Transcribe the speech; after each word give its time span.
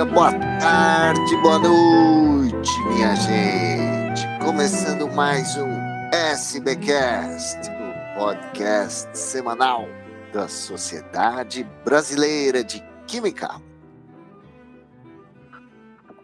dia, 0.00 0.04
boa 0.06 0.32
tarde, 0.58 1.36
boa 1.42 1.58
noite, 1.58 2.70
minha 2.88 3.14
gente. 3.16 4.22
Começando 4.42 5.06
mais 5.08 5.56
um 5.58 5.68
SBcast, 6.10 7.58
o 7.68 8.18
podcast 8.18 9.18
semanal 9.18 9.84
da 10.32 10.48
Sociedade 10.48 11.64
Brasileira 11.84 12.64
de 12.64 12.82
Química. 13.06 13.60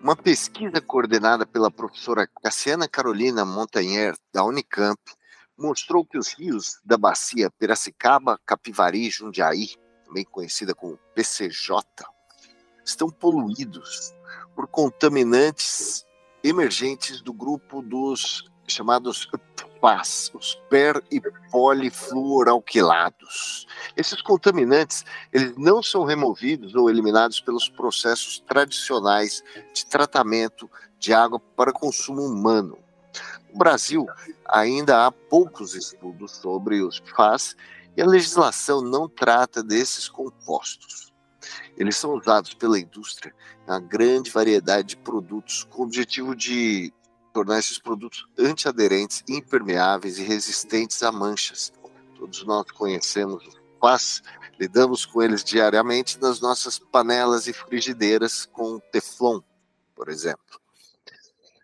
Uma 0.03 0.17
pesquisa 0.17 0.81
coordenada 0.81 1.45
pela 1.45 1.71
professora 1.71 2.27
Cassiana 2.43 2.89
Carolina 2.89 3.45
Montanher, 3.45 4.17
da 4.33 4.43
Unicamp, 4.43 5.01
mostrou 5.59 6.03
que 6.03 6.17
os 6.17 6.33
rios 6.33 6.81
da 6.83 6.97
bacia 6.97 7.51
Piracicaba, 7.51 8.41
Capivari 8.47 9.07
e 9.07 9.11
Jundiaí, 9.11 9.69
também 10.07 10.25
conhecida 10.25 10.75
como 10.75 10.99
PCJ, 11.15 11.85
estão 12.87 13.11
poluídos 13.11 14.15
por 14.55 14.69
contaminantes 14.69 16.07
emergentes 16.43 17.21
do 17.21 17.33
grupo 17.33 17.83
dos 17.83 18.49
chamados 18.67 19.29
PAS, 19.81 20.31
os 20.35 20.55
per 20.69 21.03
e 21.11 21.19
polifluoralquilados. 21.51 23.67
Esses 23.97 24.21
contaminantes, 24.23 25.05
eles 25.33 25.57
não 25.57 25.83
são 25.83 26.05
removidos 26.05 26.75
ou 26.75 26.91
eliminados 26.91 27.41
pelos 27.41 27.69
processos 27.69 28.41
tradicionais 28.41 29.45
de 29.73 29.87
tratamento 29.87 30.69
de 30.99 31.13
água 31.13 31.39
para 31.39 31.73
consumo 31.73 32.23
humano. 32.23 32.77
No 33.53 33.59
Brasil, 33.59 34.09
ainda 34.49 35.07
há 35.07 35.13
poucos 35.13 35.75
estudos 35.75 36.33
sobre 36.33 36.83
os 36.83 36.99
PFAS 36.99 37.55
e 37.97 38.03
a 38.03 38.07
legislação 38.07 38.83
não 38.83 39.09
trata 39.09 39.63
desses 39.63 40.09
compostos. 40.09 41.06
Eles 41.77 41.97
são 41.97 42.15
usados 42.15 42.55
pela 42.55 42.79
indústria 42.79 43.35
em 43.67 43.71
uma 43.71 43.81
grande 43.81 44.31
variedade 44.31 44.89
de 44.89 44.97
produtos 44.97 45.65
com 45.65 45.83
o 45.83 45.85
objetivo 45.85 46.35
de 46.35 46.93
tornar 47.33 47.59
esses 47.59 47.79
produtos 47.79 48.27
antiaderentes, 48.39 49.23
impermeáveis 49.29 50.19
e 50.19 50.23
resistentes 50.23 51.03
a 51.03 51.13
manchas. 51.13 51.71
Todos 52.17 52.43
nós 52.45 52.71
conhecemos 52.71 53.47
os 53.47 53.55
PFAS, 53.79 54.23
lidamos 54.59 55.05
com 55.05 55.23
eles 55.23 55.45
diariamente 55.45 56.19
nas 56.19 56.41
nossas 56.41 56.79
panelas 56.79 57.47
e 57.47 57.53
frigideiras 57.53 58.47
com 58.47 58.81
Teflon, 58.91 59.41
por 59.95 60.09
exemplo. 60.09 60.61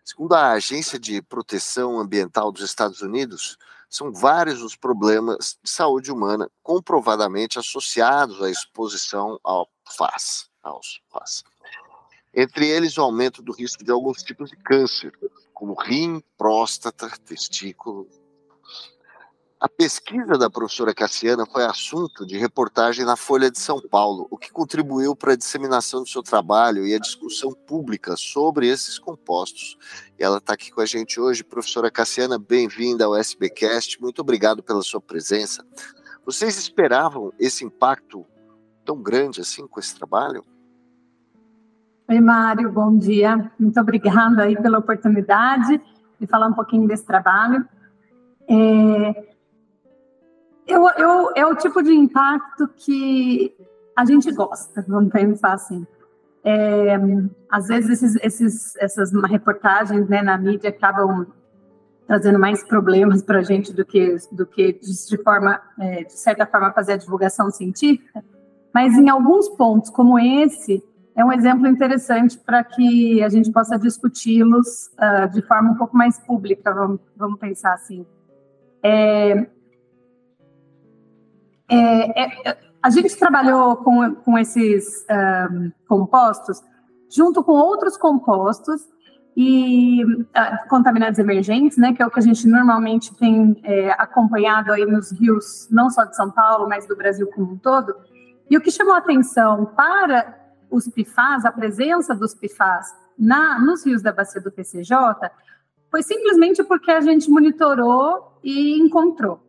Segundo 0.05 0.33
a 0.33 0.51
Agência 0.51 0.99
de 0.99 1.21
Proteção 1.23 1.99
Ambiental 1.99 2.51
dos 2.51 2.61
Estados 2.61 3.01
Unidos, 3.01 3.57
são 3.89 4.11
vários 4.11 4.61
os 4.61 4.75
problemas 4.75 5.57
de 5.63 5.69
saúde 5.69 6.11
humana 6.11 6.49
comprovadamente 6.61 7.57
associados 7.57 8.41
à 8.43 8.49
exposição 8.49 9.39
ao 9.43 9.67
FAS, 9.85 10.49
aos 10.61 11.01
FAS. 11.11 11.43
Entre 12.33 12.67
eles, 12.67 12.97
o 12.97 13.01
aumento 13.01 13.41
do 13.41 13.51
risco 13.51 13.83
de 13.83 13.91
alguns 13.91 14.23
tipos 14.23 14.49
de 14.49 14.57
câncer, 14.57 15.13
como 15.53 15.73
rim, 15.73 16.23
próstata, 16.37 17.09
testículo, 17.25 18.07
a 19.63 19.69
pesquisa 19.69 20.37
da 20.37 20.49
professora 20.49 20.93
Cassiana 20.93 21.45
foi 21.45 21.63
assunto 21.63 22.25
de 22.25 22.37
reportagem 22.37 23.05
na 23.05 23.15
Folha 23.15 23.49
de 23.49 23.57
São 23.57 23.79
Paulo, 23.79 24.27
o 24.29 24.37
que 24.37 24.51
contribuiu 24.51 25.15
para 25.15 25.31
a 25.31 25.37
disseminação 25.37 26.03
do 26.03 26.09
seu 26.09 26.21
trabalho 26.21 26.85
e 26.85 26.93
a 26.93 26.99
discussão 26.99 27.53
pública 27.53 28.17
sobre 28.17 28.67
esses 28.67 28.99
compostos. 28.99 29.77
E 30.19 30.23
ela 30.23 30.39
está 30.39 30.51
aqui 30.51 30.69
com 30.69 30.81
a 30.81 30.85
gente 30.85 31.17
hoje. 31.17 31.45
Professora 31.45 31.89
Cassiana, 31.89 32.37
bem-vinda 32.37 33.05
ao 33.05 33.15
SBcast. 33.15 34.01
Muito 34.01 34.19
obrigado 34.19 34.61
pela 34.61 34.81
sua 34.81 34.99
presença. 34.99 35.65
Vocês 36.25 36.57
esperavam 36.57 37.31
esse 37.39 37.63
impacto 37.63 38.25
tão 38.83 39.01
grande 39.01 39.41
assim 39.41 39.67
com 39.67 39.79
esse 39.79 39.95
trabalho? 39.95 40.43
Oi, 42.07 42.19
Mário, 42.19 42.71
bom 42.71 42.97
dia. 42.97 43.51
Muito 43.57 43.79
obrigada 43.79 44.43
aí 44.43 44.61
pela 44.61 44.79
oportunidade 44.79 45.81
de 46.19 46.27
falar 46.27 46.47
um 46.47 46.53
pouquinho 46.53 46.87
desse 46.87 47.05
trabalho. 47.05 47.65
É, 48.47 49.33
eu, 50.67 50.87
eu, 50.97 51.31
é 51.35 51.45
o 51.45 51.55
tipo 51.55 51.81
de 51.81 51.93
impacto 51.93 52.67
que 52.75 53.55
a 53.95 54.05
gente 54.05 54.31
gosta, 54.31 54.83
vamos 54.87 55.11
pensar 55.11 55.53
assim. 55.53 55.85
É, 56.43 56.97
às 57.49 57.67
vezes 57.67 58.03
esses, 58.03 58.15
esses, 58.21 58.75
essas 58.75 59.11
reportagens 59.29 60.09
né, 60.09 60.21
na 60.21 60.37
mídia 60.37 60.69
acabam 60.69 61.25
trazendo 62.05 62.37
mais 62.37 62.63
problemas 62.63 63.21
para 63.21 63.39
a 63.39 63.43
gente 63.43 63.71
do 63.71 63.85
que, 63.85 64.17
do 64.31 64.45
que 64.45 64.73
de, 64.73 65.17
forma, 65.23 65.61
é, 65.79 66.03
de 66.03 66.13
certa 66.13 66.45
forma, 66.45 66.71
fazer 66.73 66.93
a 66.93 66.97
divulgação 66.97 67.49
científica. 67.49 68.23
Mas 68.73 68.97
em 68.97 69.09
alguns 69.09 69.49
pontos, 69.49 69.89
como 69.89 70.17
esse, 70.17 70.83
é 71.15 71.23
um 71.23 71.31
exemplo 71.31 71.67
interessante 71.67 72.37
para 72.37 72.63
que 72.63 73.21
a 73.21 73.29
gente 73.29 73.51
possa 73.51 73.77
discuti-los 73.77 74.87
uh, 74.93 75.29
de 75.31 75.41
forma 75.43 75.71
um 75.71 75.75
pouco 75.75 75.95
mais 75.95 76.19
pública, 76.19 76.73
vamos, 76.73 76.99
vamos 77.15 77.39
pensar 77.39 77.73
assim. 77.73 78.05
É, 78.81 79.47
é, 81.69 82.23
é, 82.49 82.57
a 82.81 82.89
gente 82.89 83.17
trabalhou 83.17 83.77
com, 83.77 84.15
com 84.15 84.37
esses 84.37 85.05
um, 85.09 85.71
compostos 85.87 86.61
junto 87.09 87.43
com 87.43 87.53
outros 87.53 87.95
compostos 87.95 88.81
e 89.37 90.03
uh, 90.03 90.67
contaminantes 90.67 91.19
emergentes, 91.19 91.77
né, 91.77 91.93
que 91.93 92.01
é 92.01 92.05
o 92.05 92.11
que 92.11 92.19
a 92.19 92.23
gente 92.23 92.47
normalmente 92.47 93.15
tem 93.15 93.59
é, 93.63 93.91
acompanhado 93.91 94.71
aí 94.71 94.85
nos 94.85 95.11
rios, 95.11 95.67
não 95.71 95.89
só 95.89 96.05
de 96.05 96.15
São 96.15 96.29
Paulo, 96.29 96.67
mas 96.67 96.87
do 96.87 96.95
Brasil 96.95 97.27
como 97.27 97.53
um 97.53 97.57
todo. 97.57 97.95
E 98.49 98.57
o 98.57 98.61
que 98.61 98.71
chamou 98.71 98.93
a 98.93 98.97
atenção 98.97 99.65
para 99.65 100.39
os 100.69 100.87
PFAS, 100.87 101.45
a 101.45 101.51
presença 101.51 102.15
dos 102.15 102.33
PFAS 102.33 102.93
na, 103.17 103.59
nos 103.59 103.85
rios 103.85 104.01
da 104.01 104.11
bacia 104.11 104.41
do 104.41 104.51
PCJ, 104.51 105.31
foi 105.89 106.01
simplesmente 106.01 106.63
porque 106.63 106.91
a 106.91 107.01
gente 107.01 107.29
monitorou 107.29 108.39
e 108.43 108.79
encontrou 108.79 109.39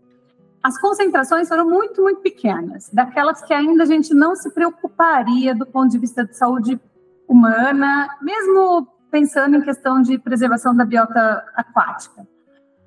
as 0.65 0.79
concentrações 0.79 1.47
foram 1.47 1.69
muito, 1.69 2.01
muito 2.01 2.23
pequenas, 2.23 2.89
daquelas 2.91 3.43
que 3.43 3.53
ainda 3.53 3.83
a 3.83 3.87
gente 3.87 4.15
não 4.15 4.35
se 4.35 4.51
preocuparia 4.51 5.55
do 5.55 5.67
ponto 5.67 5.91
de 5.91 5.99
vista 5.99 6.25
de 6.25 6.35
saúde 6.35 6.81
humana, 7.29 8.09
mesmo 8.23 8.89
pensando 9.11 9.57
em 9.57 9.61
questão 9.61 10.01
de 10.01 10.17
preservação 10.17 10.75
da 10.75 10.87
biota 10.87 11.45
aquática. 11.55 12.27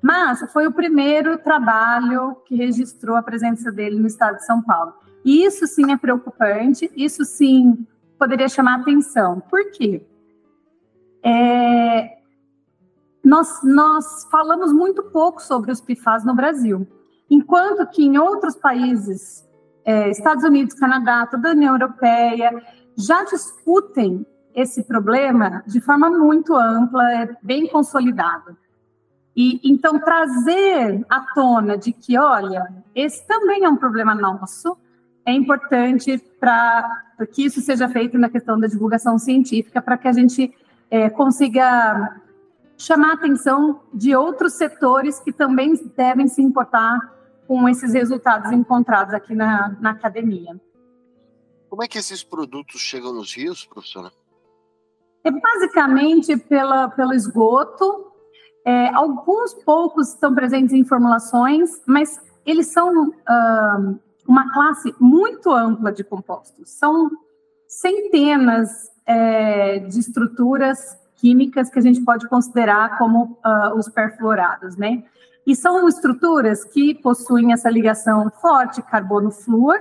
Mas 0.02 0.40
foi 0.52 0.66
o 0.66 0.72
primeiro 0.72 1.38
trabalho 1.38 2.34
que 2.46 2.56
registrou 2.56 3.14
a 3.14 3.22
presença 3.22 3.70
dele 3.70 3.96
no 3.96 4.08
estado 4.08 4.38
de 4.38 4.44
São 4.44 4.60
Paulo. 4.60 4.94
Isso 5.24 5.66
sim 5.66 5.92
é 5.92 5.96
preocupante, 5.96 6.90
isso 6.96 7.24
sim 7.24 7.86
poderia 8.18 8.48
chamar 8.48 8.80
atenção. 8.80 9.40
Por 9.40 9.70
quê? 9.70 10.04
É, 11.22 12.18
nós, 13.24 13.60
nós 13.62 14.26
falamos 14.30 14.72
muito 14.72 15.02
pouco 15.04 15.42
sobre 15.42 15.70
os 15.70 15.80
PFAS 15.80 16.24
no 16.24 16.34
Brasil. 16.34 16.86
Enquanto 17.30 17.86
que 17.90 18.04
em 18.04 18.18
outros 18.18 18.56
países, 18.56 19.46
é, 19.84 20.10
Estados 20.10 20.44
Unidos, 20.44 20.74
Canadá, 20.74 21.26
toda 21.26 21.50
a 21.50 21.52
União 21.52 21.74
Europeia, 21.74 22.62
já 22.96 23.24
discutem 23.24 24.26
esse 24.54 24.82
problema 24.82 25.62
de 25.66 25.80
forma 25.80 26.10
muito 26.10 26.54
ampla, 26.56 27.12
é 27.12 27.36
bem 27.42 27.68
consolidado. 27.68 28.56
E 29.36 29.60
então 29.62 30.00
trazer 30.00 31.06
à 31.08 31.20
tona 31.32 31.78
de 31.78 31.92
que, 31.92 32.18
olha, 32.18 32.66
esse 32.94 33.24
também 33.26 33.64
é 33.64 33.68
um 33.68 33.76
problema 33.76 34.14
nosso, 34.14 34.76
é 35.28 35.32
importante 35.32 36.16
para 36.40 37.04
que 37.34 37.44
isso 37.44 37.60
seja 37.60 37.86
feito 37.86 38.16
na 38.16 38.30
questão 38.30 38.58
da 38.58 38.66
divulgação 38.66 39.18
científica, 39.18 39.82
para 39.82 39.98
que 39.98 40.08
a 40.08 40.12
gente 40.12 40.54
é, 40.90 41.10
consiga 41.10 42.18
chamar 42.78 43.10
a 43.10 43.14
atenção 43.14 43.82
de 43.92 44.16
outros 44.16 44.54
setores 44.54 45.20
que 45.20 45.30
também 45.30 45.74
devem 45.94 46.28
se 46.28 46.40
importar 46.40 46.98
com 47.46 47.68
esses 47.68 47.92
resultados 47.92 48.50
encontrados 48.52 49.12
aqui 49.12 49.34
na, 49.34 49.76
na 49.80 49.90
academia. 49.90 50.58
Como 51.68 51.82
é 51.82 51.88
que 51.88 51.98
esses 51.98 52.22
produtos 52.22 52.80
chegam 52.80 53.12
nos 53.12 53.34
rios, 53.36 53.66
professora? 53.66 54.10
É 55.22 55.30
basicamente 55.30 56.38
pela, 56.38 56.88
pelo 56.88 57.12
esgoto. 57.12 58.06
É, 58.64 58.88
alguns 58.94 59.52
poucos 59.52 60.08
estão 60.08 60.34
presentes 60.34 60.72
em 60.72 60.84
formulações, 60.84 61.82
mas 61.86 62.18
eles 62.46 62.68
são 62.68 63.08
uh, 63.08 64.00
uma 64.28 64.52
classe 64.52 64.94
muito 65.00 65.50
ampla 65.50 65.90
de 65.90 66.04
compostos. 66.04 66.70
São 66.70 67.10
centenas 67.66 68.70
é, 69.06 69.78
de 69.78 69.98
estruturas 69.98 70.98
químicas 71.16 71.70
que 71.70 71.78
a 71.78 71.82
gente 71.82 72.02
pode 72.02 72.28
considerar 72.28 72.98
como 72.98 73.38
uh, 73.44 73.74
os 73.76 73.88
perfluorados, 73.88 74.76
né? 74.76 75.02
E 75.46 75.56
são 75.56 75.88
estruturas 75.88 76.62
que 76.62 76.94
possuem 76.94 77.54
essa 77.54 77.70
ligação 77.70 78.30
forte 78.38 78.82
carbono-flúor, 78.82 79.78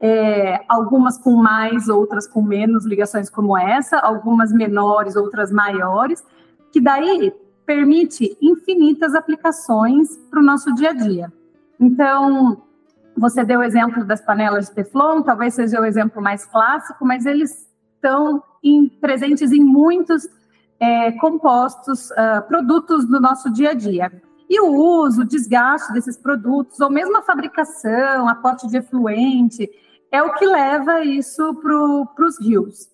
é, 0.00 0.60
algumas 0.68 1.16
com 1.16 1.32
mais, 1.32 1.88
outras 1.88 2.28
com 2.28 2.42
menos 2.42 2.84
ligações 2.84 3.30
como 3.30 3.56
essa, 3.56 3.98
algumas 3.98 4.52
menores, 4.52 5.16
outras 5.16 5.50
maiores, 5.50 6.22
que 6.70 6.80
daí 6.80 7.32
permite 7.64 8.36
infinitas 8.40 9.14
aplicações 9.14 10.16
para 10.30 10.40
o 10.40 10.42
nosso 10.42 10.72
dia 10.74 10.90
a 10.90 10.92
dia. 10.92 11.32
Então, 11.80 12.62
você 13.18 13.44
deu 13.44 13.60
o 13.60 13.62
exemplo 13.62 14.04
das 14.04 14.20
panelas 14.20 14.68
de 14.68 14.74
Teflon, 14.74 15.22
talvez 15.22 15.54
seja 15.54 15.80
o 15.80 15.84
exemplo 15.84 16.22
mais 16.22 16.44
clássico, 16.44 17.04
mas 17.04 17.26
eles 17.26 17.68
estão 17.94 18.42
em, 18.62 18.88
presentes 18.88 19.52
em 19.52 19.60
muitos 19.60 20.28
é, 20.80 21.12
compostos, 21.12 22.10
uh, 22.10 22.46
produtos 22.46 23.06
do 23.06 23.20
nosso 23.20 23.52
dia 23.52 23.70
a 23.70 23.74
dia. 23.74 24.10
E 24.48 24.60
o 24.60 24.72
uso, 24.72 25.22
o 25.22 25.26
desgaste 25.26 25.92
desses 25.92 26.16
produtos, 26.16 26.80
ou 26.80 26.90
mesmo 26.90 27.16
a 27.18 27.22
fabricação, 27.22 28.28
aporte 28.28 28.66
de 28.66 28.78
efluente, 28.78 29.68
é 30.10 30.22
o 30.22 30.32
que 30.34 30.46
leva 30.46 31.04
isso 31.04 31.54
para 31.54 32.26
os 32.26 32.40
rios. 32.40 32.88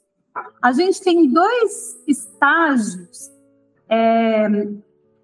A 0.60 0.72
gente 0.72 1.00
tem 1.00 1.28
dois 1.28 2.02
estágios 2.08 3.30
é, 3.88 4.48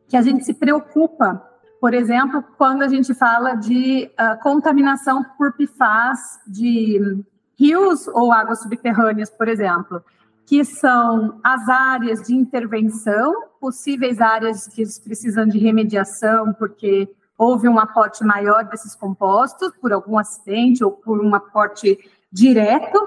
que 0.08 0.17
a 0.17 0.23
gente 0.23 0.44
se 0.44 0.55
preocupa, 0.55 1.50
por 1.81 1.94
exemplo, 1.94 2.44
quando 2.59 2.82
a 2.82 2.88
gente 2.88 3.15
fala 3.15 3.55
de 3.55 4.11
uh, 4.12 4.41
contaminação 4.43 5.25
por 5.38 5.53
PFAS 5.55 6.41
de 6.47 7.25
rios 7.59 8.06
ou 8.09 8.32
águas 8.32 8.61
subterrâneas, 8.61 9.31
por 9.31 9.49
exemplo 9.49 10.03
que 10.50 10.65
são 10.65 11.38
as 11.44 11.69
áreas 11.69 12.27
de 12.27 12.35
intervenção, 12.35 13.32
possíveis 13.61 14.21
áreas 14.21 14.67
que 14.67 14.82
precisam 15.05 15.47
de 15.47 15.59
remediação, 15.59 16.53
porque 16.55 17.09
houve 17.38 17.69
um 17.69 17.79
aporte 17.79 18.25
maior 18.25 18.65
desses 18.65 18.97
compostos 18.97 19.71
por 19.81 19.93
algum 19.93 20.19
acidente 20.19 20.83
ou 20.83 20.91
por 20.91 21.25
um 21.25 21.37
aporte 21.37 21.97
direto, 22.33 22.99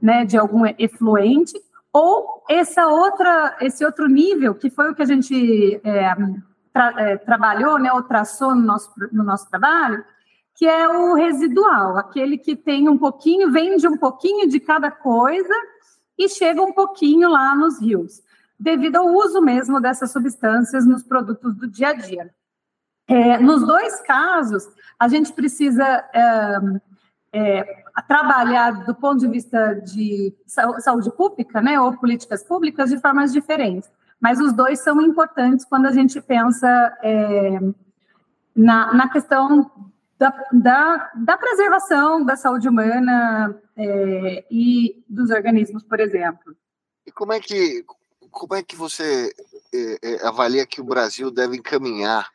né, 0.00 0.26
de 0.26 0.36
algum 0.36 0.66
efluente, 0.78 1.54
ou 1.90 2.44
essa 2.50 2.86
outra, 2.86 3.56
esse 3.62 3.82
outro 3.82 4.06
nível, 4.06 4.54
que 4.54 4.68
foi 4.68 4.90
o 4.90 4.94
que 4.94 5.00
a 5.00 5.06
gente 5.06 5.80
é, 5.82 6.14
tra, 6.72 6.94
é, 6.96 7.16
trabalhou, 7.16 7.78
né, 7.78 7.92
ou 7.92 8.02
traçou 8.02 8.54
no 8.54 8.62
nosso, 8.62 8.90
no 9.12 9.24
nosso 9.24 9.48
trabalho, 9.50 10.04
que 10.54 10.66
é 10.66 10.88
o 10.88 11.14
residual, 11.14 11.96
aquele 11.96 12.36
que 12.36 12.54
tem 12.54 12.88
um 12.88 12.98
pouquinho, 12.98 13.50
vende 13.50 13.88
um 13.88 13.96
pouquinho 13.96 14.48
de 14.48 14.60
cada 14.60 14.90
coisa 14.90 15.54
e 16.18 16.28
chega 16.28 16.60
um 16.60 16.72
pouquinho 16.72 17.30
lá 17.30 17.54
nos 17.54 17.80
rios, 17.80 18.22
devido 18.58 18.96
ao 18.96 19.06
uso 19.06 19.40
mesmo 19.40 19.80
dessas 19.80 20.12
substâncias 20.12 20.86
nos 20.86 21.02
produtos 21.02 21.54
do 21.54 21.66
dia 21.66 21.88
a 21.88 21.92
dia. 21.94 22.30
É, 23.08 23.38
nos 23.38 23.66
dois 23.66 24.00
casos, 24.02 24.68
a 24.98 25.08
gente 25.08 25.32
precisa 25.32 25.84
é, 26.12 26.58
é, 27.32 27.84
trabalhar 28.06 28.84
do 28.84 28.94
ponto 28.94 29.18
de 29.18 29.28
vista 29.28 29.74
de 29.74 30.34
saúde 30.46 31.10
pública, 31.12 31.60
né, 31.60 31.80
ou 31.80 31.96
políticas 31.96 32.44
públicas, 32.44 32.90
de 32.90 32.98
formas 32.98 33.32
diferentes. 33.32 33.90
Mas 34.20 34.38
os 34.38 34.52
dois 34.52 34.80
são 34.80 35.00
importantes 35.00 35.64
quando 35.64 35.86
a 35.86 35.92
gente 35.92 36.20
pensa 36.20 36.98
é, 37.02 37.58
na, 38.54 38.92
na 38.92 39.08
questão 39.08 39.70
da, 40.18 40.30
da, 40.52 41.10
da 41.16 41.38
preservação 41.38 42.22
da 42.22 42.36
saúde 42.36 42.68
humana 42.68 43.58
é, 43.74 44.44
e 44.50 45.02
dos 45.08 45.30
organismos, 45.30 45.82
por 45.82 45.98
exemplo. 45.98 46.54
E 47.06 47.10
como 47.10 47.32
é 47.32 47.40
que, 47.40 47.82
como 48.30 48.54
é 48.54 48.62
que 48.62 48.76
você 48.76 49.34
é, 49.72 49.98
é, 50.02 50.26
avalia 50.26 50.66
que 50.66 50.80
o 50.80 50.84
Brasil 50.84 51.30
deve 51.30 51.56
encaminhar 51.56 52.30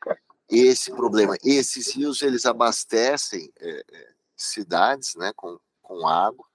esse 0.49 0.91
problema? 0.91 1.35
Esses 1.43 1.95
rios, 1.95 2.23
eles 2.23 2.47
abastecem 2.47 3.51
é, 3.59 3.69
é, 3.69 4.07
cidades 4.35 5.15
né, 5.15 5.31
com, 5.35 5.59
com 5.83 6.07
água, 6.07 6.45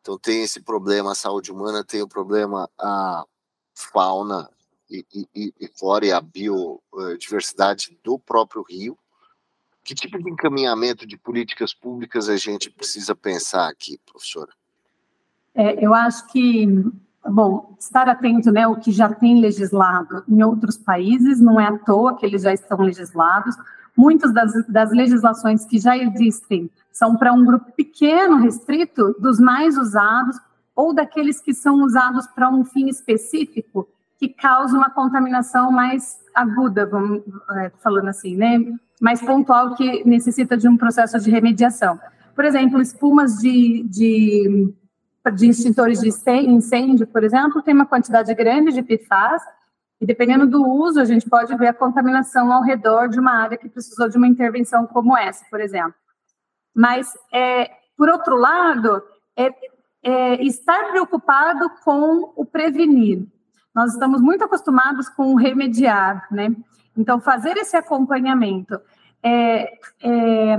então 0.00 0.18
tem 0.18 0.42
esse 0.42 0.60
problema 0.60 1.12
a 1.12 1.14
saúde 1.14 1.52
humana, 1.52 1.84
tem 1.84 2.02
o 2.02 2.08
problema 2.08 2.68
a 2.76 3.24
fauna 3.84 4.48
e, 4.90 5.04
e, 5.34 5.54
e 5.60 5.68
flora 5.68 6.06
e 6.06 6.12
a 6.12 6.20
biodiversidade 6.20 7.98
do 8.04 8.18
próprio 8.18 8.62
rio, 8.62 8.98
que 9.84 9.94
tipo 9.94 10.18
de 10.18 10.30
encaminhamento 10.30 11.06
de 11.06 11.16
políticas 11.16 11.74
públicas 11.74 12.28
a 12.28 12.36
gente 12.36 12.70
precisa 12.70 13.14
pensar 13.14 13.68
aqui, 13.68 13.98
professora? 14.06 14.52
É, 15.54 15.84
eu 15.84 15.92
acho 15.92 16.26
que, 16.28 16.66
bom, 17.26 17.74
estar 17.78 18.08
atento 18.08 18.50
né, 18.52 18.62
ao 18.62 18.76
que 18.76 18.92
já 18.92 19.12
tem 19.12 19.40
legislado 19.40 20.22
em 20.28 20.42
outros 20.42 20.78
países, 20.78 21.40
não 21.40 21.60
é 21.60 21.66
à 21.66 21.78
toa 21.78 22.16
que 22.16 22.24
eles 22.24 22.42
já 22.42 22.52
estão 22.52 22.78
legislados. 22.80 23.56
Muitas 23.96 24.32
das, 24.32 24.66
das 24.68 24.90
legislações 24.90 25.64
que 25.66 25.78
já 25.78 25.96
existem 25.96 26.70
são 26.92 27.16
para 27.16 27.32
um 27.32 27.44
grupo 27.44 27.72
pequeno, 27.72 28.36
restrito, 28.36 29.14
dos 29.18 29.38
mais 29.40 29.76
usados, 29.76 30.38
ou 30.74 30.94
daqueles 30.94 31.40
que 31.40 31.52
são 31.52 31.82
usados 31.82 32.26
para 32.28 32.48
um 32.50 32.64
fim 32.64 32.88
específico, 32.88 33.88
que 34.18 34.28
causa 34.28 34.76
uma 34.76 34.90
contaminação 34.90 35.70
mais 35.70 36.18
aguda, 36.34 36.86
vamos, 36.86 37.22
é, 37.56 37.70
falando 37.82 38.08
assim, 38.08 38.36
né? 38.36 38.58
mais 39.02 39.20
pontual 39.20 39.74
que 39.74 40.04
necessita 40.04 40.56
de 40.56 40.68
um 40.68 40.76
processo 40.76 41.18
de 41.18 41.28
remediação. 41.28 41.98
Por 42.36 42.44
exemplo, 42.44 42.80
espumas 42.80 43.38
de, 43.38 43.82
de, 43.82 44.72
de 45.34 45.48
extintores 45.48 46.00
de 46.00 46.08
incêndio, 46.48 47.04
por 47.08 47.24
exemplo, 47.24 47.60
tem 47.62 47.74
uma 47.74 47.84
quantidade 47.84 48.32
grande 48.32 48.72
de 48.72 48.80
PFAS, 48.80 49.42
e 50.00 50.06
dependendo 50.06 50.46
do 50.46 50.64
uso, 50.64 51.00
a 51.00 51.04
gente 51.04 51.28
pode 51.28 51.52
ver 51.56 51.66
a 51.66 51.74
contaminação 51.74 52.52
ao 52.52 52.62
redor 52.62 53.08
de 53.08 53.18
uma 53.18 53.32
área 53.32 53.58
que 53.58 53.68
precisou 53.68 54.08
de 54.08 54.16
uma 54.16 54.28
intervenção 54.28 54.86
como 54.86 55.16
essa, 55.16 55.44
por 55.50 55.60
exemplo. 55.60 55.94
Mas, 56.72 57.12
é, 57.32 57.70
por 57.96 58.08
outro 58.08 58.36
lado, 58.36 59.02
é, 59.36 59.52
é 60.02 60.42
estar 60.44 60.90
preocupado 60.90 61.70
com 61.84 62.32
o 62.36 62.44
prevenir. 62.44 63.26
Nós 63.74 63.92
estamos 63.92 64.20
muito 64.20 64.44
acostumados 64.44 65.08
com 65.08 65.32
o 65.32 65.36
remediar, 65.36 66.26
né? 66.30 66.54
Então, 66.96 67.20
fazer 67.20 67.56
esse 67.56 67.76
acompanhamento, 67.76 68.78
é, 69.22 69.72
é, 70.02 70.58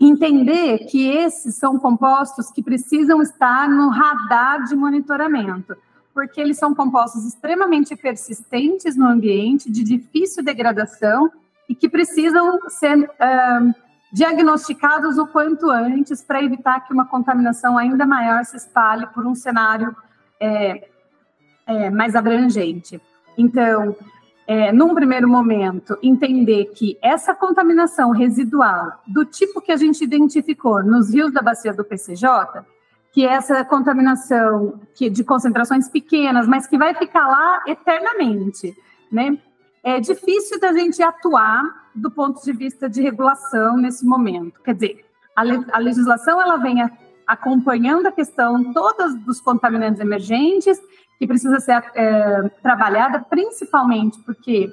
entender 0.00 0.86
que 0.86 1.08
esses 1.08 1.56
são 1.56 1.78
compostos 1.78 2.50
que 2.50 2.62
precisam 2.62 3.20
estar 3.20 3.68
no 3.68 3.88
radar 3.90 4.64
de 4.64 4.74
monitoramento, 4.74 5.76
porque 6.14 6.40
eles 6.40 6.58
são 6.58 6.74
compostos 6.74 7.26
extremamente 7.26 7.94
persistentes 7.96 8.96
no 8.96 9.06
ambiente, 9.06 9.70
de 9.70 9.82
difícil 9.82 10.42
degradação 10.42 11.30
e 11.68 11.74
que 11.74 11.88
precisam 11.88 12.58
ser 12.68 13.10
diagnosticados 14.12 15.16
o 15.16 15.26
quanto 15.26 15.70
antes 15.70 16.22
para 16.22 16.42
evitar 16.42 16.80
que 16.80 16.92
uma 16.92 17.06
contaminação 17.06 17.78
ainda 17.78 18.04
maior 18.04 18.44
se 18.44 18.56
espalhe 18.56 19.06
por 19.06 19.26
um 19.26 19.34
cenário 19.34 19.96
é, 20.38 20.88
é, 21.66 21.90
mais 21.90 22.14
abrangente. 22.14 23.00
Então, 23.38 23.96
é, 24.46 24.70
num 24.70 24.94
primeiro 24.94 25.26
momento, 25.26 25.96
entender 26.02 26.66
que 26.74 26.98
essa 27.00 27.34
contaminação 27.34 28.10
residual, 28.10 29.00
do 29.06 29.24
tipo 29.24 29.62
que 29.62 29.72
a 29.72 29.76
gente 29.76 30.04
identificou 30.04 30.82
nos 30.82 31.14
rios 31.14 31.32
da 31.32 31.40
bacia 31.40 31.72
do 31.72 31.82
PCJ, 31.82 32.64
que 33.12 33.26
é 33.26 33.32
essa 33.32 33.64
contaminação 33.64 34.80
que, 34.94 35.08
de 35.08 35.24
concentrações 35.24 35.88
pequenas, 35.88 36.46
mas 36.46 36.66
que 36.66 36.76
vai 36.76 36.94
ficar 36.94 37.26
lá 37.26 37.62
eternamente, 37.66 38.74
né? 39.10 39.38
É 39.82 40.00
difícil 40.00 40.60
da 40.60 40.72
gente 40.72 41.02
atuar 41.02 41.81
do 41.94 42.10
ponto 42.10 42.42
de 42.42 42.52
vista 42.52 42.88
de 42.88 43.02
regulação 43.02 43.76
nesse 43.76 44.04
momento. 44.04 44.60
Quer 44.62 44.74
dizer, 44.74 45.04
a, 45.36 45.42
le 45.42 45.64
a 45.72 45.78
legislação 45.78 46.40
ela 46.40 46.56
vem 46.56 46.82
a, 46.82 46.90
acompanhando 47.26 48.06
a 48.06 48.12
questão 48.12 48.72
todas 48.72 49.14
dos 49.24 49.40
contaminantes 49.40 50.00
emergentes 50.00 50.80
que 51.18 51.26
precisa 51.26 51.60
ser 51.60 51.82
é, 51.94 52.48
trabalhada, 52.62 53.20
principalmente 53.20 54.18
porque 54.20 54.72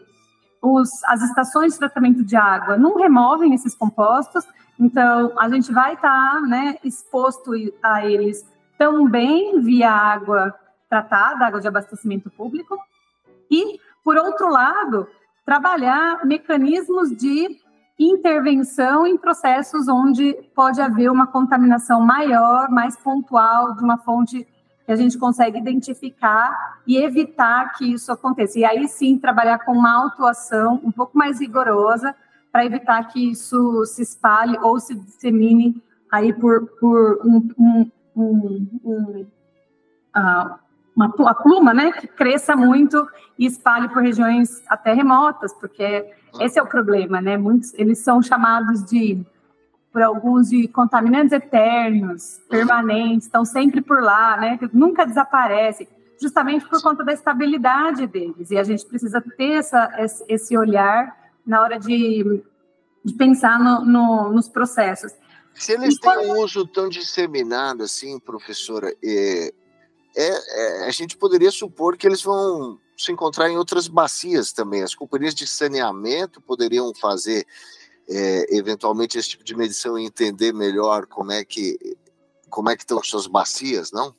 os, 0.61 0.89
as 1.05 1.21
estações 1.21 1.73
de 1.73 1.79
tratamento 1.79 2.23
de 2.23 2.35
água 2.35 2.77
não 2.77 2.97
removem 2.97 3.53
esses 3.53 3.75
compostos, 3.75 4.45
então 4.79 5.33
a 5.37 5.49
gente 5.49 5.71
vai 5.71 5.93
estar 5.93 6.33
tá, 6.33 6.41
né, 6.41 6.77
exposto 6.83 7.51
a 7.83 8.05
eles 8.05 8.45
também 8.77 9.61
via 9.61 9.91
água 9.91 10.53
tratada, 10.89 11.45
água 11.45 11.61
de 11.61 11.67
abastecimento 11.67 12.29
público, 12.31 12.79
e, 13.51 13.79
por 14.03 14.17
outro 14.17 14.49
lado, 14.49 15.07
trabalhar 15.49 16.23
mecanismos 16.27 17.09
de 17.09 17.57
intervenção 17.97 19.07
em 19.07 19.17
processos 19.17 19.87
onde 19.87 20.31
pode 20.53 20.79
haver 20.79 21.09
uma 21.09 21.25
contaminação 21.25 22.01
maior, 22.01 22.69
mais 22.69 22.95
pontual, 22.95 23.73
de 23.73 23.83
uma 23.83 23.97
fonte 23.97 24.45
que 24.85 24.91
a 24.91 24.95
gente 24.95 25.17
consegue 25.17 25.57
identificar 25.57 26.79
e 26.85 26.97
evitar 26.97 27.73
que 27.73 27.93
isso 27.93 28.11
aconteça. 28.11 28.59
E 28.59 28.63
aí 28.63 28.87
sim 28.87 29.17
trabalhar 29.17 29.57
com 29.65 29.71
uma 29.71 29.91
autuação 30.03 30.79
um 30.83 30.91
pouco 30.91 31.17
mais 31.17 31.39
rigorosa 31.39 32.15
para 32.51 32.63
evitar 32.63 33.03
que 33.05 33.31
isso 33.31 33.83
se 33.85 34.03
espalhe 34.03 34.55
ou 34.59 34.79
se 34.79 34.93
dissemine 34.93 35.81
aí 36.11 36.31
por, 36.31 36.67
por 36.79 37.25
um, 37.25 37.49
um, 37.57 37.91
um, 38.15 38.67
um 38.85 39.27
uh, 40.15 40.59
uma 40.95 41.13
a 41.27 41.33
pluma, 41.33 41.73
né, 41.73 41.91
que 41.91 42.07
cresça 42.07 42.55
muito 42.55 43.07
e 43.37 43.45
espalhe 43.45 43.87
por 43.89 44.01
regiões 44.01 44.61
até 44.67 44.93
remotas, 44.93 45.53
porque 45.53 46.05
esse 46.39 46.59
é 46.59 46.61
o 46.61 46.67
problema, 46.67 47.21
né? 47.21 47.37
Muitos 47.37 47.73
eles 47.73 47.99
são 47.99 48.21
chamados 48.21 48.83
de 48.83 49.25
por 49.91 50.01
alguns 50.03 50.49
de 50.49 50.67
contaminantes 50.67 51.31
eternos, 51.31 52.39
permanentes, 52.47 53.25
estão 53.25 53.43
sempre 53.43 53.81
por 53.81 54.03
lá, 54.03 54.37
né? 54.37 54.59
Nunca 54.71 55.05
desaparecem, 55.05 55.87
justamente 56.21 56.67
por 56.67 56.81
conta 56.81 57.03
da 57.03 57.13
estabilidade 57.13 58.05
deles. 58.05 58.51
E 58.51 58.57
a 58.57 58.63
gente 58.63 58.85
precisa 58.85 59.19
ter 59.19 59.53
essa, 59.53 59.89
esse 60.27 60.55
olhar 60.55 61.31
na 61.45 61.61
hora 61.61 61.79
de, 61.79 62.43
de 63.03 63.13
pensar 63.13 63.59
no, 63.59 63.83
no, 63.83 64.31
nos 64.31 64.47
processos. 64.47 65.11
Se 65.55 65.73
eles 65.73 65.97
têm 65.97 66.31
um 66.31 66.39
uso 66.43 66.65
tão 66.67 66.87
disseminado 66.87 67.83
assim, 67.83 68.19
professora, 68.19 68.93
é, 69.03 69.51
é, 70.15 70.83
é, 70.83 70.87
a 70.87 70.91
gente 70.91 71.17
poderia 71.17 71.51
supor 71.51 71.97
que 71.97 72.07
eles 72.07 72.21
vão 72.21 72.79
se 72.97 73.11
encontrar 73.11 73.49
em 73.49 73.57
outras 73.57 73.87
bacias 73.87 74.51
também. 74.51 74.83
As 74.83 74.95
companhias 74.95 75.33
de 75.33 75.47
saneamento 75.47 76.41
poderiam 76.41 76.93
fazer 76.93 77.45
é, 78.09 78.57
eventualmente 78.57 79.17
esse 79.17 79.29
tipo 79.29 79.43
de 79.43 79.55
medição 79.55 79.97
e 79.97 80.05
entender 80.05 80.53
melhor 80.53 81.05
como 81.05 81.31
é 81.31 81.45
que 81.45 81.77
como 82.49 82.69
é 82.69 82.75
que 82.75 82.81
estão 82.81 83.01
suas 83.03 83.27
bacias, 83.27 83.91
não? 83.91 84.15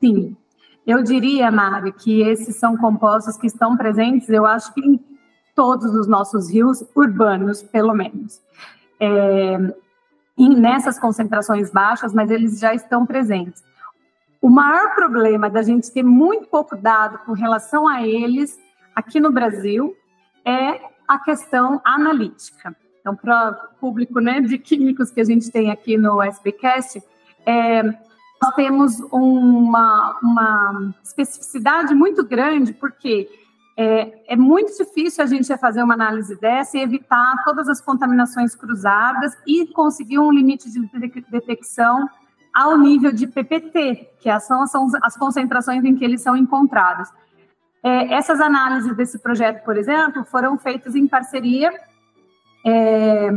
Sim, 0.00 0.36
eu 0.86 1.02
diria, 1.02 1.50
Mário, 1.50 1.92
que 1.92 2.20
esses 2.22 2.56
são 2.56 2.76
compostos 2.76 3.36
que 3.36 3.46
estão 3.46 3.76
presentes, 3.76 4.28
eu 4.28 4.44
acho 4.44 4.74
que 4.74 4.80
em 4.80 5.00
todos 5.54 5.94
os 5.94 6.06
nossos 6.06 6.50
rios 6.50 6.84
urbanos, 6.94 7.62
pelo 7.62 7.94
menos. 7.94 8.42
É, 8.98 9.56
nessas 10.36 10.98
concentrações 10.98 11.70
baixas, 11.70 12.12
mas 12.12 12.30
eles 12.30 12.58
já 12.58 12.74
estão 12.74 13.06
presentes. 13.06 13.62
O 14.44 14.50
maior 14.50 14.94
problema 14.94 15.48
da 15.48 15.62
gente 15.62 15.90
ter 15.90 16.02
muito 16.02 16.48
pouco 16.48 16.76
dado 16.76 17.16
com 17.20 17.32
relação 17.32 17.88
a 17.88 18.06
eles 18.06 18.60
aqui 18.94 19.18
no 19.18 19.32
Brasil 19.32 19.96
é 20.44 20.82
a 21.08 21.18
questão 21.18 21.80
analítica. 21.82 22.76
Então, 23.00 23.16
para 23.16 23.70
o 23.72 23.80
público 23.80 24.20
né, 24.20 24.42
de 24.42 24.58
químicos 24.58 25.10
que 25.10 25.22
a 25.22 25.24
gente 25.24 25.50
tem 25.50 25.70
aqui 25.70 25.96
no 25.96 26.20
SBcast, 26.22 27.02
é, 27.46 27.84
nós 27.84 28.54
temos 28.54 29.00
uma, 29.10 30.18
uma 30.22 30.94
especificidade 31.02 31.94
muito 31.94 32.22
grande, 32.22 32.74
porque 32.74 33.30
é, 33.78 34.34
é, 34.34 34.36
muito 34.36 34.76
difícil 34.76 35.24
a 35.24 35.26
gente 35.26 35.56
fazer 35.56 35.82
uma 35.82 35.94
análise 35.94 36.38
dessa 36.38 36.76
e 36.76 36.82
evitar 36.82 37.42
todas 37.46 37.66
as 37.66 37.80
contaminações 37.80 38.54
cruzadas 38.54 39.32
e 39.46 39.68
conseguir 39.68 40.18
um 40.18 40.30
limite 40.30 40.70
de 40.70 40.86
detecção 41.30 42.06
ao 42.54 42.78
nível 42.78 43.12
de 43.12 43.26
PPT, 43.26 44.10
que 44.20 44.40
são, 44.40 44.66
são 44.66 44.88
as 45.02 45.16
concentrações 45.16 45.84
em 45.84 45.96
que 45.96 46.04
eles 46.04 46.22
são 46.22 46.36
encontrados. 46.36 47.08
É, 47.82 48.14
essas 48.14 48.40
análises 48.40 48.96
desse 48.96 49.18
projeto, 49.18 49.64
por 49.64 49.76
exemplo, 49.76 50.24
foram 50.24 50.56
feitas 50.56 50.94
em 50.94 51.06
parceria 51.08 51.72
é, 52.64 53.30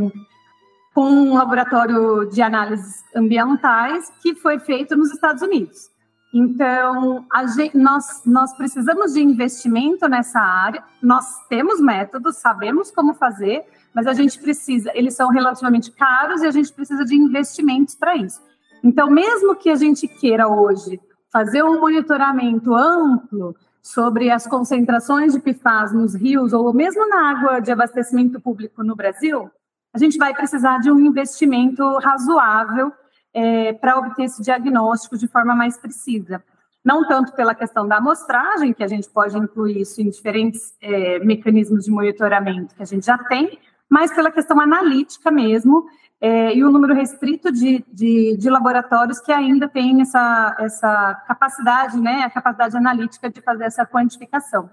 com 0.94 1.10
um 1.10 1.34
laboratório 1.34 2.30
de 2.30 2.40
análises 2.40 3.04
ambientais 3.14 4.10
que 4.22 4.34
foi 4.34 4.58
feito 4.58 4.96
nos 4.96 5.12
Estados 5.12 5.42
Unidos. 5.42 5.90
Então, 6.32 7.26
gente, 7.56 7.76
nós, 7.76 8.22
nós 8.24 8.54
precisamos 8.56 9.14
de 9.14 9.20
investimento 9.20 10.06
nessa 10.08 10.40
área, 10.40 10.82
nós 11.02 11.24
temos 11.48 11.80
métodos, 11.80 12.36
sabemos 12.36 12.90
como 12.90 13.14
fazer, 13.14 13.64
mas 13.94 14.06
a 14.06 14.12
gente 14.12 14.38
precisa, 14.38 14.90
eles 14.94 15.14
são 15.14 15.30
relativamente 15.30 15.90
caros 15.90 16.42
e 16.42 16.46
a 16.46 16.50
gente 16.50 16.72
precisa 16.72 17.04
de 17.04 17.16
investimentos 17.16 17.94
para 17.94 18.16
isso. 18.16 18.40
Então, 18.82 19.10
mesmo 19.10 19.56
que 19.56 19.70
a 19.70 19.76
gente 19.76 20.06
queira 20.06 20.48
hoje 20.48 21.00
fazer 21.32 21.62
um 21.62 21.80
monitoramento 21.80 22.74
amplo 22.74 23.54
sobre 23.82 24.30
as 24.30 24.46
concentrações 24.46 25.32
de 25.32 25.40
PFAS 25.40 25.92
nos 25.92 26.14
rios 26.14 26.52
ou 26.52 26.72
mesmo 26.72 27.08
na 27.08 27.30
água 27.30 27.60
de 27.60 27.70
abastecimento 27.70 28.40
público 28.40 28.82
no 28.82 28.94
Brasil, 28.94 29.50
a 29.92 29.98
gente 29.98 30.18
vai 30.18 30.34
precisar 30.34 30.78
de 30.78 30.90
um 30.90 30.98
investimento 30.98 31.82
razoável 31.98 32.92
é, 33.32 33.72
para 33.72 33.98
obter 33.98 34.24
esse 34.24 34.42
diagnóstico 34.42 35.16
de 35.16 35.26
forma 35.26 35.54
mais 35.54 35.78
precisa. 35.78 36.42
Não 36.84 37.06
tanto 37.06 37.34
pela 37.34 37.54
questão 37.54 37.86
da 37.86 37.96
amostragem, 37.96 38.72
que 38.72 38.82
a 38.82 38.88
gente 38.88 39.08
pode 39.10 39.36
incluir 39.36 39.80
isso 39.80 40.00
em 40.00 40.08
diferentes 40.08 40.74
é, 40.80 41.18
mecanismos 41.18 41.84
de 41.84 41.90
monitoramento 41.90 42.74
que 42.74 42.82
a 42.82 42.86
gente 42.86 43.04
já 43.04 43.18
tem, 43.18 43.58
mas 43.88 44.14
pela 44.14 44.30
questão 44.30 44.60
analítica 44.60 45.30
mesmo, 45.30 45.86
é, 46.20 46.54
e 46.54 46.64
o 46.64 46.70
número 46.70 46.94
restrito 46.94 47.52
de, 47.52 47.84
de, 47.92 48.36
de, 48.36 48.50
laboratórios 48.50 49.20
que 49.20 49.30
ainda 49.30 49.68
têm 49.68 50.00
essa, 50.00 50.56
essa 50.58 51.14
capacidade, 51.26 52.00
né, 52.00 52.22
a 52.22 52.30
capacidade 52.30 52.76
analítica 52.76 53.30
de 53.30 53.40
fazer 53.40 53.64
essa 53.64 53.86
quantificação. 53.86 54.68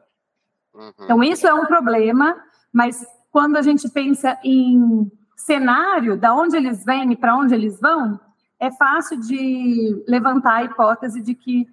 Uhum. 0.74 0.92
Então, 1.02 1.24
isso 1.24 1.48
é 1.48 1.54
um 1.54 1.66
problema, 1.66 2.36
mas 2.74 3.06
quando 3.32 3.58
a 3.58 3.62
gente 3.62 3.88
pensa 3.90 4.38
em 4.44 5.12
cenário, 5.36 6.18
da 6.18 6.34
onde 6.34 6.58
eles 6.58 6.84
vêm 6.84 7.12
e 7.12 7.16
para 7.16 7.36
onde 7.36 7.54
eles 7.54 7.80
vão, 7.80 8.20
é 8.60 8.72
fácil 8.72 9.20
de 9.20 10.04
levantar 10.08 10.56
a 10.56 10.64
hipótese 10.64 11.22
de 11.22 11.36
que 11.36 11.68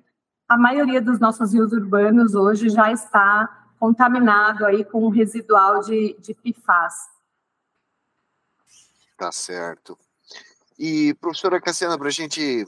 a 0.49 0.59
maioria 0.59 1.01
dos 1.01 1.19
nossos 1.19 1.55
rios 1.55 1.73
urbanos 1.73 2.35
hoje 2.35 2.69
já 2.69 2.93
está 2.93 3.49
contaminado 3.79 4.67
aí 4.67 4.85
com 4.85 5.07
um 5.07 5.09
residual 5.09 5.81
de, 5.81 6.15
de 6.21 6.35
PFAS. 6.35 6.95
Tá 9.23 9.31
certo. 9.31 9.97
E, 10.77 11.15
professora 11.21 11.61
Cassiana, 11.61 11.97
para 11.97 12.09
a 12.09 12.11
gente 12.11 12.67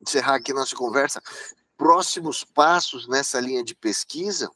encerrar 0.00 0.36
aqui 0.36 0.50
nossa 0.54 0.74
conversa, 0.74 1.20
próximos 1.76 2.44
passos 2.44 3.06
nessa 3.06 3.38
linha 3.38 3.62
de 3.62 3.74
pesquisa? 3.74 4.50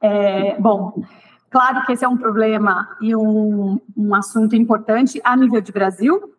É, 0.00 0.56
bom, 0.60 1.04
claro 1.50 1.84
que 1.84 1.94
esse 1.94 2.04
é 2.04 2.08
um 2.08 2.16
problema 2.16 2.96
e 3.00 3.16
um, 3.16 3.80
um 3.96 4.14
assunto 4.14 4.54
importante 4.54 5.20
a 5.24 5.36
nível 5.36 5.60
de 5.60 5.72
Brasil, 5.72 6.32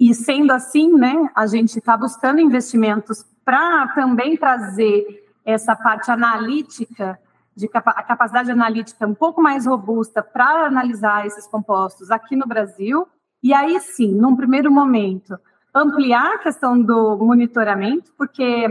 e 0.00 0.14
sendo 0.14 0.50
assim, 0.50 0.96
né, 0.96 1.30
a 1.34 1.46
gente 1.46 1.78
está 1.78 1.94
buscando 1.94 2.40
investimentos 2.40 3.22
para 3.44 3.88
também 3.88 4.34
trazer 4.34 5.30
essa 5.44 5.76
parte 5.76 6.10
analítica 6.10 7.20
de 7.56 7.70
a 7.72 8.02
capacidade 8.02 8.50
analítica 8.50 9.06
um 9.06 9.14
pouco 9.14 9.42
mais 9.42 9.66
robusta 9.66 10.22
para 10.22 10.66
analisar 10.66 11.26
esses 11.26 11.46
compostos 11.46 12.10
aqui 12.10 12.36
no 12.36 12.46
Brasil. 12.46 13.08
E 13.42 13.54
aí 13.54 13.80
sim, 13.80 14.14
num 14.14 14.36
primeiro 14.36 14.70
momento, 14.70 15.38
ampliar 15.74 16.34
a 16.34 16.38
questão 16.38 16.80
do 16.80 17.16
monitoramento, 17.16 18.12
porque 18.18 18.66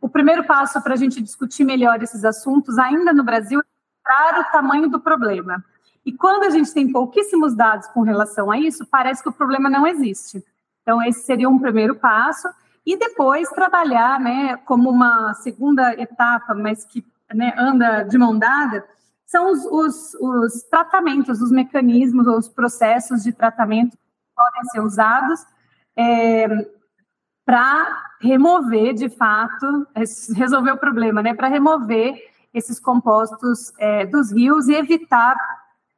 o 0.00 0.08
primeiro 0.08 0.44
passo 0.44 0.82
para 0.82 0.94
a 0.94 0.96
gente 0.96 1.22
discutir 1.22 1.64
melhor 1.64 2.02
esses 2.02 2.24
assuntos, 2.24 2.78
ainda 2.78 3.12
no 3.12 3.24
Brasil, 3.24 3.60
é 3.60 3.62
mostrar 3.62 4.40
o 4.40 4.52
tamanho 4.52 4.88
do 4.88 5.00
problema. 5.00 5.64
E 6.04 6.12
quando 6.12 6.44
a 6.44 6.50
gente 6.50 6.72
tem 6.72 6.90
pouquíssimos 6.90 7.54
dados 7.54 7.86
com 7.88 8.02
relação 8.02 8.50
a 8.50 8.58
isso, 8.58 8.86
parece 8.86 9.22
que 9.22 9.28
o 9.28 9.32
problema 9.32 9.68
não 9.68 9.86
existe. 9.86 10.44
Então, 10.82 11.02
esse 11.02 11.22
seria 11.22 11.48
um 11.48 11.58
primeiro 11.58 11.94
passo. 11.94 12.48
E 12.84 12.96
depois 12.96 13.48
trabalhar, 13.50 14.18
né, 14.18 14.56
como 14.64 14.90
uma 14.90 15.34
segunda 15.34 15.92
etapa, 16.00 16.54
mas 16.54 16.84
que 16.84 17.04
né, 17.34 17.54
anda 17.56 18.02
de 18.02 18.18
mão 18.18 18.38
dada, 18.38 18.84
são 19.26 19.50
os, 19.50 19.64
os, 19.64 20.14
os 20.14 20.62
tratamentos, 20.64 21.40
os 21.40 21.52
mecanismos, 21.52 22.26
os 22.26 22.48
processos 22.48 23.22
de 23.22 23.32
tratamento 23.32 23.92
que 23.92 24.02
podem 24.34 24.64
ser 24.70 24.80
usados 24.80 25.40
é, 25.96 26.48
para 27.44 28.10
remover, 28.20 28.94
de 28.94 29.08
fato, 29.08 29.86
resolver 30.34 30.72
o 30.72 30.76
problema, 30.76 31.22
né, 31.22 31.34
para 31.34 31.48
remover 31.48 32.14
esses 32.52 32.80
compostos 32.80 33.72
é, 33.78 34.04
dos 34.04 34.32
rios 34.32 34.68
e 34.68 34.74
evitar, 34.74 35.36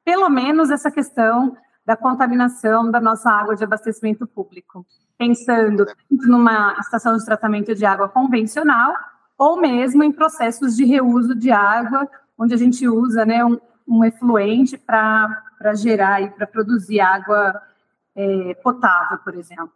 pelo 0.04 0.28
menos, 0.28 0.70
essa 0.70 0.90
questão 0.90 1.56
da 1.84 1.96
contaminação 1.96 2.90
da 2.90 3.00
nossa 3.00 3.30
água 3.30 3.56
de 3.56 3.64
abastecimento 3.64 4.26
público. 4.26 4.86
Pensando 5.18 5.86
numa 6.10 6.76
estação 6.78 7.16
de 7.16 7.24
tratamento 7.24 7.74
de 7.74 7.84
água 7.84 8.08
convencional, 8.08 8.94
ou 9.38 9.60
mesmo 9.60 10.04
em 10.04 10.12
processos 10.12 10.76
de 10.76 10.84
reuso 10.84 11.34
de 11.34 11.50
água, 11.50 12.08
onde 12.38 12.54
a 12.54 12.56
gente 12.56 12.86
usa 12.88 13.24
né, 13.24 13.44
um, 13.44 13.58
um 13.86 14.04
efluente 14.04 14.78
para 14.78 15.74
gerar 15.74 16.22
e 16.22 16.30
para 16.30 16.46
produzir 16.46 17.00
água 17.00 17.60
é, 18.14 18.54
potável, 18.54 19.18
por 19.18 19.34
exemplo. 19.34 19.72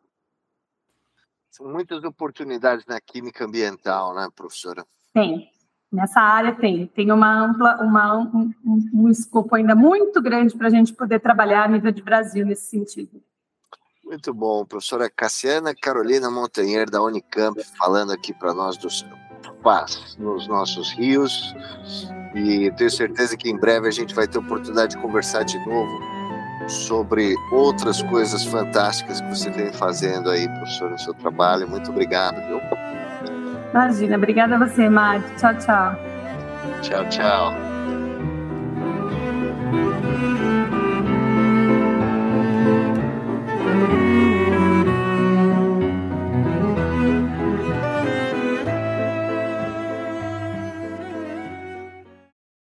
São 1.50 1.66
muitas 1.68 2.04
oportunidades 2.04 2.84
na 2.86 3.00
química 3.00 3.44
ambiental, 3.44 4.14
né, 4.14 4.28
professora? 4.34 4.84
Tem. 5.14 5.50
Nessa 5.90 6.20
área 6.20 6.54
tem. 6.54 6.86
Tem 6.88 7.10
uma 7.10 7.32
ampla, 7.32 7.78
uma, 7.80 8.18
um, 8.18 8.52
um, 8.92 9.08
escopo 9.08 9.54
ainda 9.54 9.74
muito 9.74 10.20
grande 10.20 10.54
para 10.56 10.66
a 10.66 10.70
gente 10.70 10.92
poder 10.92 11.20
trabalhar 11.20 11.64
a 11.64 11.68
nível 11.68 11.90
de 11.90 12.02
Brasil 12.02 12.44
nesse 12.44 12.68
sentido. 12.68 13.22
Muito 14.04 14.34
bom, 14.34 14.64
professora 14.64 15.08
Cassiana 15.08 15.74
Carolina 15.74 16.30
Montanher, 16.30 16.88
da 16.90 17.02
Unicamp, 17.02 17.60
falando 17.76 18.12
aqui 18.12 18.34
para 18.34 18.52
nós 18.52 18.76
dos 18.76 19.02
paz 19.66 20.16
nos 20.16 20.46
nossos 20.46 20.92
rios. 20.92 21.56
E 22.36 22.70
tenho 22.76 22.90
certeza 22.90 23.36
que 23.36 23.50
em 23.50 23.58
breve 23.58 23.88
a 23.88 23.90
gente 23.90 24.14
vai 24.14 24.28
ter 24.28 24.38
oportunidade 24.38 24.94
de 24.94 25.02
conversar 25.02 25.42
de 25.42 25.58
novo 25.66 26.00
sobre 26.68 27.34
outras 27.50 28.00
coisas 28.02 28.44
fantásticas 28.44 29.20
que 29.20 29.28
você 29.28 29.50
vem 29.50 29.72
fazendo 29.72 30.30
aí, 30.30 30.48
professor, 30.48 30.90
no 30.90 30.98
seu 30.98 31.14
trabalho. 31.14 31.68
Muito 31.68 31.90
obrigado, 31.90 32.36
viu? 32.46 32.60
Imagina, 33.72 34.16
obrigada 34.16 34.54
a 34.54 34.58
você, 34.58 34.88
Mário. 34.88 35.24
Tchau, 35.36 35.54
tchau. 35.58 35.96
Tchau, 36.82 37.08
tchau. 37.08 37.65